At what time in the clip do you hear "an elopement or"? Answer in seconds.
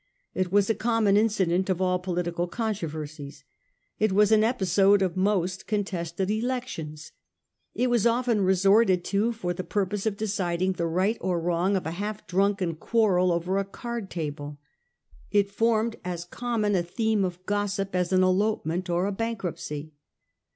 18.11-19.05